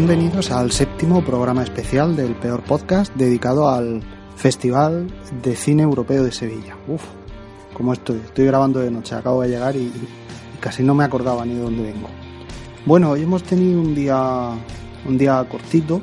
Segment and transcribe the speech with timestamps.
[0.00, 4.02] Bienvenidos al séptimo programa especial del Peor Podcast dedicado al
[4.34, 5.08] Festival
[5.42, 6.74] de Cine Europeo de Sevilla.
[6.88, 7.02] Uf,
[7.74, 8.16] ¿cómo estoy?
[8.16, 9.92] Estoy grabando de noche, acabo de llegar y,
[10.58, 12.08] casi no me acordaba ni de dónde vengo.
[12.86, 14.52] Bueno, hoy hemos tenido un día,
[15.06, 16.00] un día cortito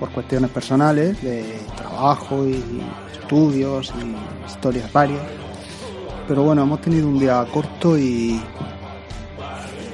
[0.00, 5.22] por cuestiones personales de trabajo y estudios y historias varias.
[6.26, 8.42] Pero bueno, hemos tenido un día corto y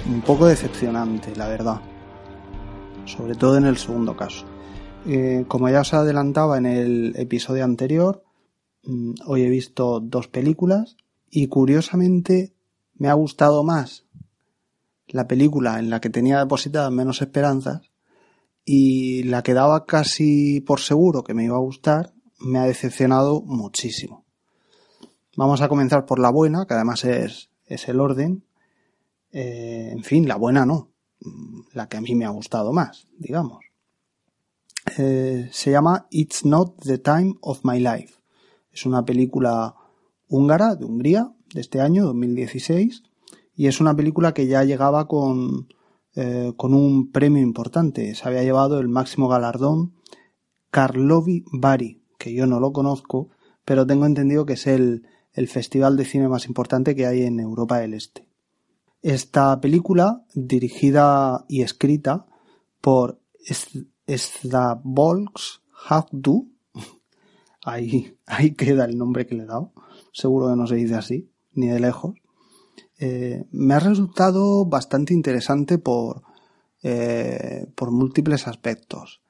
[0.07, 1.92] un poco decepcionante, la verdad.
[3.07, 4.47] Sobre todo en el segundo caso.
[5.07, 8.23] Eh, como ya os adelantaba en el episodio anterior,
[8.85, 10.97] mm, hoy he visto dos películas
[11.29, 12.55] y curiosamente
[12.95, 14.07] me ha gustado más
[15.09, 17.91] la película en la que tenía depositadas menos esperanzas
[18.65, 23.43] y la que daba casi por seguro que me iba a gustar me ha decepcionado
[23.43, 24.25] muchísimo.
[25.37, 28.45] Vamos a comenzar por la buena, que además es, es el orden.
[29.33, 30.92] Eh, en fin, la buena no,
[31.73, 33.61] la que a mí me ha gustado más, digamos.
[34.99, 38.15] Eh, se llama It's Not the Time of My Life.
[38.73, 39.75] Es una película
[40.29, 43.03] húngara, de Hungría, de este año, 2016,
[43.55, 45.69] y es una película que ya llegaba con,
[46.15, 48.15] eh, con un premio importante.
[48.15, 49.95] Se había llevado el máximo galardón
[50.71, 53.29] Karlovy Bari, que yo no lo conozco,
[53.65, 57.41] pero tengo entendido que es el, el festival de cine más importante que hay en
[57.41, 58.27] Europa del Este.
[59.03, 62.25] Esta película, dirigida y escrita
[62.81, 63.19] por
[64.07, 65.25] Slavoj
[65.89, 66.49] Havdu,
[67.65, 69.73] ahí, ahí queda el nombre que le he dado,
[70.13, 72.15] seguro que no se dice así, ni de lejos,
[73.01, 76.23] eh, me ha resultado bastante interesante por,
[76.85, 79.21] eh, por múltiples aspectos.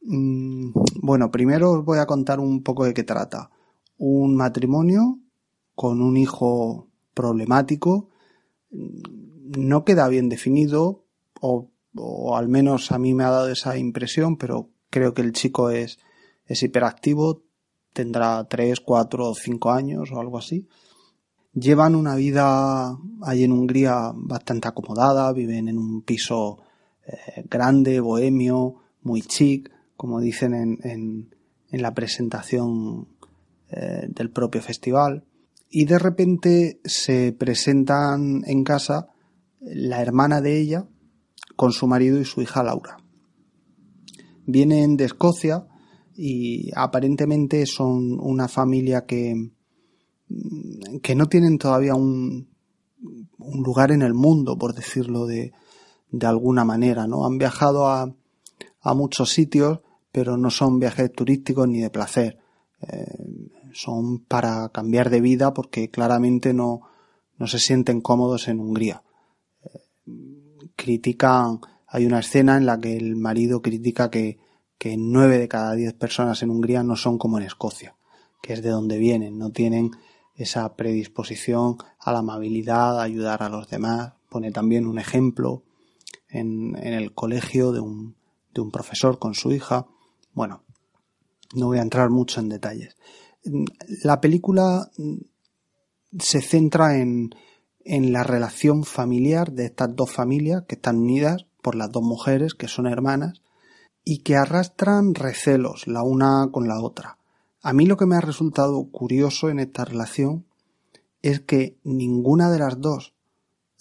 [0.00, 0.70] Mm,
[1.02, 3.50] bueno, primero os voy a contar un poco de qué trata.
[3.98, 5.18] Un matrimonio
[5.74, 8.08] con un hijo problemático
[8.74, 11.04] no queda bien definido
[11.40, 11.70] o,
[12.36, 15.98] al menos a mí me ha dado esa impresión, pero creo que el chico es,
[16.46, 17.42] es hiperactivo,
[17.92, 20.66] tendrá 3, 4 o 5 años o algo así.
[21.52, 26.58] Llevan una vida ahí en Hungría bastante acomodada, viven en un piso
[27.06, 31.34] eh, grande, bohemio, muy chic, como dicen en, en,
[31.70, 33.06] en la presentación
[33.70, 35.24] eh, del propio festival.
[35.68, 39.08] Y de repente se presentan en casa
[39.60, 40.86] la hermana de ella
[41.56, 42.98] con su marido y su hija Laura.
[44.46, 45.66] Vienen de Escocia
[46.14, 49.50] y aparentemente son una familia que,
[51.02, 52.48] que no tienen todavía un,
[53.38, 55.52] un lugar en el mundo, por decirlo de,
[56.10, 57.26] de alguna manera, ¿no?
[57.26, 58.14] Han viajado a,
[58.80, 59.80] a, muchos sitios,
[60.12, 62.38] pero no son viajes turísticos ni de placer.
[62.80, 66.82] Eh, son para cambiar de vida porque claramente no,
[67.36, 69.02] no se sienten cómodos en Hungría.
[69.62, 74.38] Eh, critican, hay una escena en la que el marido critica que,
[74.78, 77.96] que nueve de cada diez personas en Hungría no son como en Escocia,
[78.40, 79.90] que es de donde vienen, no tienen
[80.34, 84.14] esa predisposición a la amabilidad, a ayudar a los demás.
[84.28, 85.62] Pone también un ejemplo
[86.28, 88.16] en, en el colegio de un,
[88.52, 89.86] de un profesor con su hija.
[90.32, 90.64] Bueno,
[91.54, 92.96] no voy a entrar mucho en detalles.
[94.02, 94.90] La película
[96.18, 97.30] se centra en,
[97.84, 102.54] en la relación familiar de estas dos familias que están unidas por las dos mujeres
[102.54, 103.42] que son hermanas
[104.04, 107.18] y que arrastran recelos la una con la otra.
[107.62, 110.46] A mí lo que me ha resultado curioso en esta relación
[111.22, 113.14] es que ninguna de las dos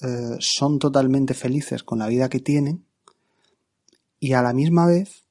[0.02, 2.86] eh, son totalmente felices con la vida que tienen
[4.20, 5.26] y a la misma vez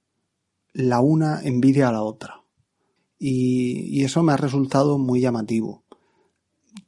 [0.75, 2.42] la una envidia a la otra.
[3.25, 5.85] Y, y eso me ha resultado muy llamativo.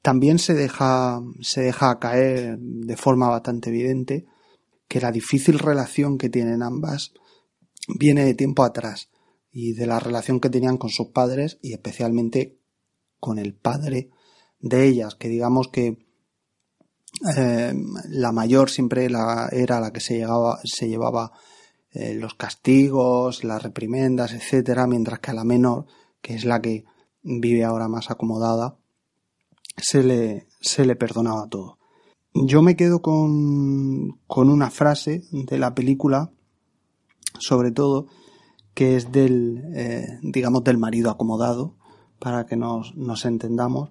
[0.03, 4.27] También se deja, se deja caer de forma bastante evidente
[4.89, 7.13] que la difícil relación que tienen ambas
[7.87, 9.11] viene de tiempo atrás
[9.53, 12.59] y de la relación que tenían con sus padres y especialmente
[13.21, 14.11] con el padre
[14.59, 16.05] de ellas, que digamos que
[17.37, 17.75] eh,
[18.09, 21.33] la mayor siempre la, era la que se, llegaba, se llevaba
[21.93, 25.87] eh, los castigos, las reprimendas, etcétera, mientras que a la menor,
[26.25, 26.87] que es la que
[27.23, 28.79] vive ahora más acomodada,
[29.77, 31.79] se le, se le perdonaba todo.
[32.33, 36.33] Yo me quedo con, con una frase de la película,
[37.39, 38.07] sobre todo,
[38.73, 41.77] que es del, eh, digamos, del marido acomodado,
[42.19, 43.91] para que nos, nos entendamos.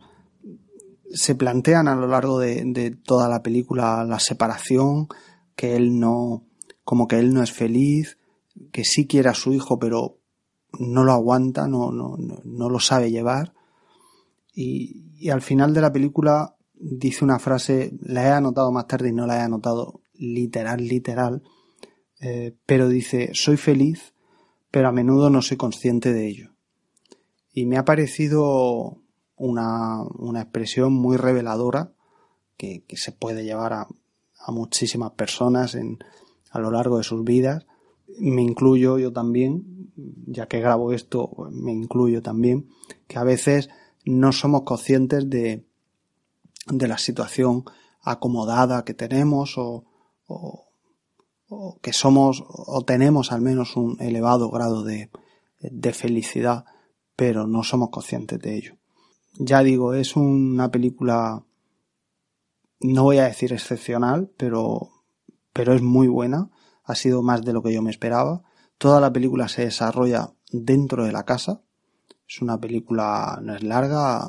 [1.14, 5.08] Se plantean a lo largo de, de, toda la película la separación,
[5.56, 6.48] que él no,
[6.84, 8.18] como que él no es feliz,
[8.72, 10.18] que sí quiere a su hijo, pero
[10.80, 13.54] no lo aguanta, no, no, no, lo sabe llevar.
[14.54, 19.14] Y, al final de la película dice una frase, la he anotado más tarde y
[19.14, 21.44] no la he anotado literal, literal,
[22.20, 24.14] eh, pero dice, soy feliz,
[24.70, 26.50] pero a menudo no soy consciente de ello.
[27.54, 28.98] Y me ha parecido
[29.38, 31.94] una, una expresión muy reveladora
[32.58, 33.88] que, que se puede llevar a,
[34.46, 36.00] a muchísimas personas en,
[36.52, 37.66] a lo largo de sus vidas.
[38.20, 39.92] Me incluyo yo también,
[40.28, 42.70] ya que grabo esto, me incluyo también,
[43.08, 43.70] que a veces
[44.06, 45.66] no somos conscientes de,
[46.68, 47.64] de la situación
[48.02, 49.86] acomodada que tenemos o,
[50.28, 50.68] o,
[51.82, 55.10] que somos o tenemos al menos un elevado grado de,
[55.60, 56.66] de felicidad,
[57.16, 58.76] pero no somos conscientes de ello.
[59.38, 61.44] Ya digo, es una película
[62.84, 64.90] no voy a decir excepcional, pero,
[65.54, 66.50] pero es muy buena.
[66.84, 68.44] Ha sido más de lo que yo me esperaba.
[68.78, 71.62] Toda la película se desarrolla dentro de la casa.
[72.28, 74.28] Es una película, no es larga,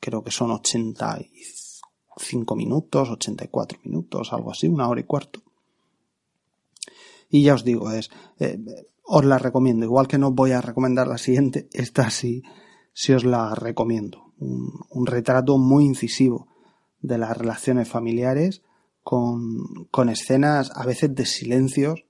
[0.00, 5.42] creo que son 85 minutos, 84 minutos, algo así, una hora y cuarto.
[7.30, 8.58] Y ya os digo, es, eh,
[9.04, 9.84] os la recomiendo.
[9.84, 12.42] Igual que no voy a recomendar la siguiente, esta sí,
[12.92, 14.32] sí os la recomiendo.
[14.38, 16.48] Un, un retrato muy incisivo
[17.00, 18.62] de las relaciones familiares
[19.08, 22.04] con, con escenas a veces de silencios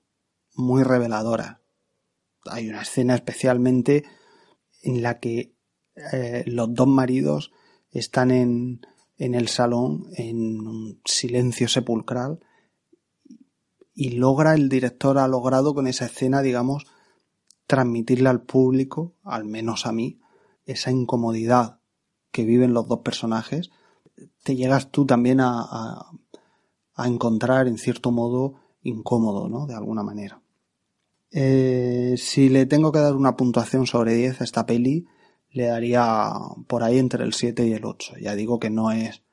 [0.53, 1.59] muy reveladoras.
[2.43, 4.03] Hay una escena especialmente
[4.81, 5.55] en la que
[6.11, 7.53] eh, los dos maridos
[7.91, 8.81] están en,
[9.17, 12.41] en el salón en un silencio sepulcral
[13.93, 16.85] y logra el director ha logrado con esa escena digamos
[17.65, 20.19] transmitirle al público al menos a mí
[20.65, 21.79] esa incomodidad
[22.31, 23.71] que viven los dos personajes
[24.43, 26.11] te llegas tú también a, a,
[27.07, 29.65] encontrar en cierto modo incómodo, ¿no?
[29.65, 30.41] De alguna manera.
[31.31, 35.05] Eh, si le tengo que dar una puntuación sobre 10 a esta peli,
[35.51, 36.31] le daría
[36.67, 38.15] por ahí entre el 7 y el 8.
[38.21, 39.23] Ya digo que no es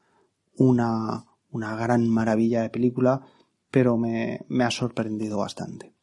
[0.57, 3.27] una, una gran maravilla de película,
[3.71, 5.95] pero me, me ha sorprendido bastante.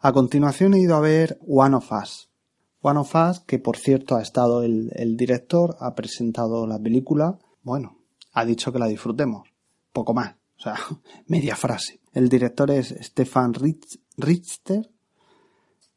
[0.00, 2.32] A continuación he ido a ver One of Us,
[2.80, 7.98] One of Us, que por cierto ha estado el, director, ha presentado la película, bueno,
[8.32, 9.51] ha dicho que la disfrutemos,
[9.92, 10.76] poco más, o sea,
[11.26, 12.00] media frase.
[12.12, 14.90] El director es Stefan Richter,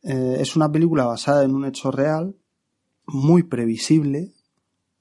[0.04, 2.36] eh, es una película basada en un hecho real,
[3.08, 4.34] muy previsible,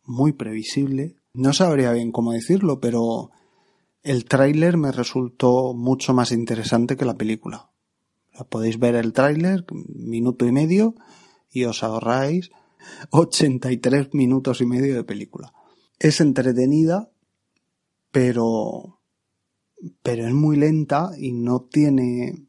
[0.04, 1.16] muy previsible.
[1.34, 3.30] No sabría bien cómo decirlo, pero
[4.02, 7.70] el tráiler me resultó mucho más interesante que la película.
[8.48, 10.94] Podéis ver el tráiler, minuto y medio,
[11.50, 12.50] y os ahorráis
[13.10, 15.52] 83 minutos y medio de película.
[15.98, 17.10] Es entretenida,
[18.14, 19.00] pero,
[20.04, 22.46] pero es muy lenta y no tiene,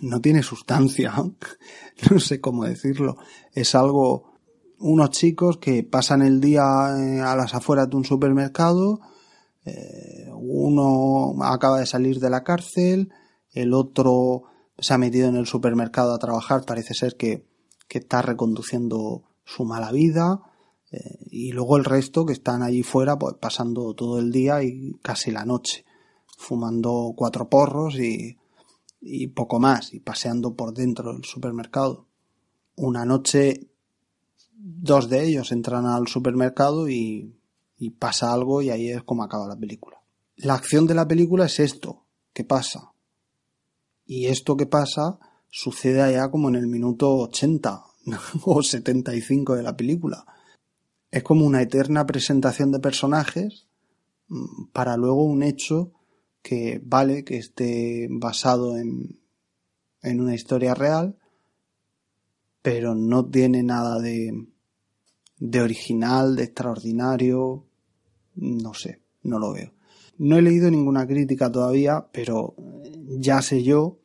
[0.00, 1.14] no tiene sustancia.
[2.10, 3.18] no sé cómo decirlo.
[3.52, 4.32] Es algo,
[4.80, 6.62] unos chicos que pasan el día
[6.98, 8.98] eh, a las afueras de un supermercado,
[9.64, 13.12] eh, uno acaba de salir de la cárcel,
[13.52, 14.42] el otro
[14.76, 17.48] se ha metido en el supermercado a trabajar, parece ser que,
[17.88, 20.49] está reconduciendo su mala vida,
[20.92, 24.98] eh, y luego el resto que están allí fuera pues, pasando todo el día y
[25.02, 25.84] casi la noche,
[26.36, 28.36] fumando cuatro porros y,
[29.28, 32.06] poco más, y paseando por dentro del supermercado.
[32.76, 33.68] Una noche
[34.52, 37.34] dos de ellos entran al supermercado y,
[37.78, 39.98] y pasa algo y ahí es como acaba la película.
[40.36, 42.92] La acción de la película es esto, ¿qué pasa?
[44.06, 45.18] Y esto que pasa
[45.50, 47.84] sucede allá como en el minuto 80
[48.44, 50.24] o 75 de la película.
[51.10, 53.66] Es como una eterna presentación de personajes
[54.28, 55.92] mm, para luego un hecho
[56.42, 59.20] que vale que esté basado en,
[60.02, 61.18] en una historia real,
[62.62, 64.46] pero no tiene nada de,
[65.38, 67.66] de original, de extraordinario,
[68.36, 69.72] no sé, no lo veo.
[70.18, 72.54] No he leído ninguna crítica todavía, pero
[73.18, 73.98] ya sé yo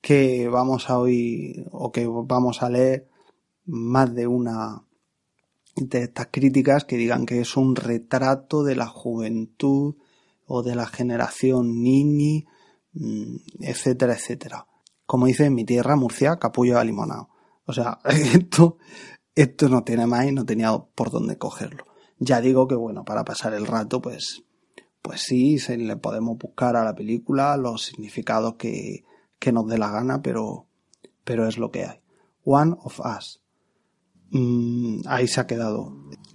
[0.00, 3.08] que vamos a oír o que vamos a leer
[3.64, 4.84] más de una
[5.76, 9.96] de estas críticas que digan que es un retrato de la juventud
[10.46, 12.46] o de la generación niñi,
[12.92, 14.66] mm, etcétera, etcétera.
[15.06, 17.28] Como dice en mi tierra, Murcia, capullo a limonado.
[17.66, 18.78] O sea, esto,
[19.34, 21.86] esto no tiene más y no tenía por dónde cogerlo.
[22.18, 24.44] Ya digo que bueno, para pasar el rato, pues,
[25.00, 29.04] pues sí, se le podemos buscar a la película los significados que,
[29.38, 30.66] que nos dé la gana, pero,
[31.24, 32.00] pero es lo que hay.
[32.44, 33.41] One of Us.
[34.32, 35.92] Mm, ahí se ha quedado.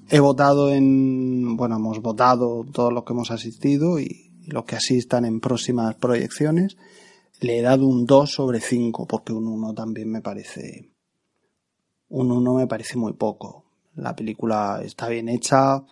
[0.10, 5.26] He votado en, bueno, hemos votado todos los que hemos asistido y, los que asistan
[5.26, 6.78] en próximas proyecciones.
[7.42, 10.90] le he dado un 2 sobre 5 porque un 1 también me parece
[12.10, 13.66] un 1 me parece muy poco.
[13.96, 15.84] La película está bien hecha,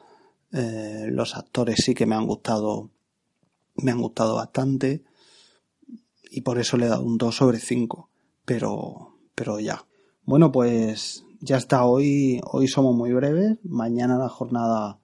[0.53, 2.89] eh, los actores sí que me han gustado
[3.75, 5.03] me han gustado bastante
[6.31, 8.09] y por eso le he dado un 2 sobre 5,
[8.45, 9.85] pero pero ya.
[10.23, 14.99] Bueno, pues ya está hoy hoy somos muy breves, mañana la jornada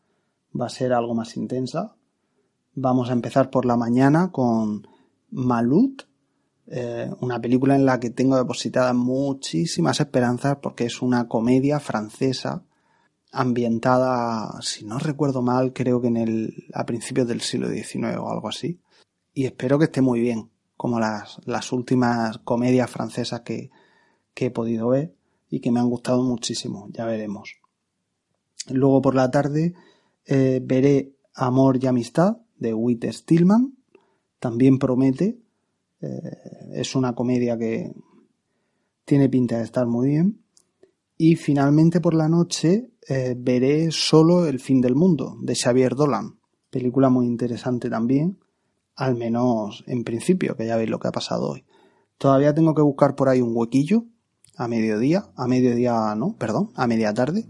[0.60, 1.96] va a ser algo más intensa.
[2.74, 4.88] Vamos a empezar por la mañana con
[5.30, 6.04] Malut,
[6.68, 12.64] eh, una película en la que tengo depositadas muchísimas esperanzas porque es una comedia francesa
[13.32, 18.32] ambientada, si no recuerdo mal, creo que en el, a principios del siglo XIX o
[18.32, 18.80] algo así.
[19.34, 23.70] Y espero que esté muy bien, como las, las últimas comedias francesas que,
[24.34, 25.14] que he podido ver
[25.52, 27.58] y que me han gustado muchísimo, ya veremos.
[28.70, 29.74] Luego por la tarde
[30.26, 33.76] eh, veré Amor y Amistad de Whit Stillman,
[34.40, 35.38] también promete,
[36.00, 36.38] eh,
[36.74, 37.94] es una comedia que
[39.04, 40.42] tiene pinta de estar muy bien.
[41.18, 46.40] Y finalmente por la noche eh, veré solo El fin del mundo de Xavier Dolan,
[46.70, 48.40] película muy interesante también,
[48.96, 51.66] al menos en principio, que ya veis lo que ha pasado hoy.
[52.18, 54.06] Todavía tengo que buscar por ahí un huequillo
[54.56, 57.46] a mediodía, a mediodía no, perdón, a media tarde.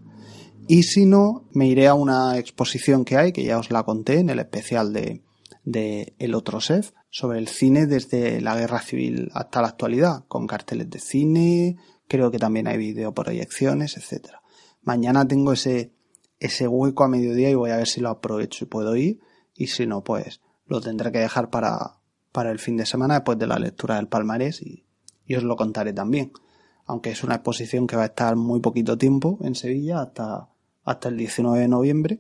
[0.68, 4.20] Y si no, me iré a una exposición que hay, que ya os la conté
[4.20, 5.24] en el especial de,
[5.64, 10.48] de El otro chef, sobre el cine desde la guerra civil hasta la actualidad, con
[10.48, 11.78] carteles de cine,
[12.08, 14.42] creo que también hay videoproyecciones, etcétera.
[14.82, 15.94] Mañana tengo ese,
[16.40, 19.20] ese hueco a mediodía y voy a ver si lo aprovecho y puedo ir,
[19.54, 22.00] y si no, pues lo tendré que dejar para,
[22.32, 24.86] para el fin de semana después de la lectura del palmarés y,
[25.26, 26.32] y os lo contaré también.
[26.92, 30.50] Aunque es una exposición que va a estar muy poquito tiempo en Sevilla, hasta,
[30.84, 32.20] hasta el 19 de noviembre,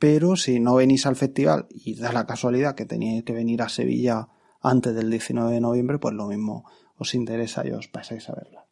[0.00, 3.68] pero si no venís al festival y da la casualidad que tenéis que venir a
[3.68, 6.64] Sevilla antes del 19 de noviembre, pues lo mismo
[6.98, 8.66] os interesa y os pasáis a verla.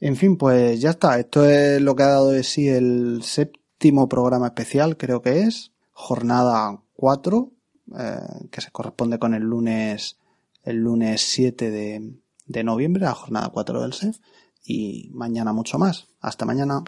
[0.00, 1.18] En fin, pues ya está.
[1.18, 5.72] Esto es lo que ha dado de sí el séptimo programa especial, creo que es,
[5.92, 7.52] jornada 4,
[7.98, 8.16] eh,
[8.50, 10.16] que se corresponde con el lunes,
[10.62, 12.14] el lunes 7 de,
[12.46, 14.18] de noviembre, la jornada 4 del SEF,
[14.64, 16.08] y mañana mucho más.
[16.20, 16.80] Hasta mañana.